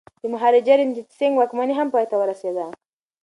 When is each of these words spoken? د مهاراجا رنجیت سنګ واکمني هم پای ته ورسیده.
د 0.21 0.23
مهاراجا 0.33 0.73
رنجیت 0.79 1.07
سنګ 1.19 1.33
واکمني 1.37 1.73
هم 1.77 1.87
پای 1.93 2.05
ته 2.11 2.15
ورسیده. 2.21 2.65